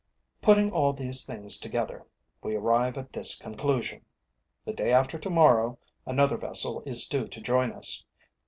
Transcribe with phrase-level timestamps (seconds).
[0.41, 2.07] Putting all these things together,
[2.41, 4.03] we arrive at this conclusion:
[4.65, 5.77] The day after to morrow
[6.07, 8.03] another vessel is due to join us.